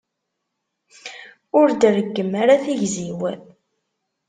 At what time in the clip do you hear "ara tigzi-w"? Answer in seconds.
2.41-3.21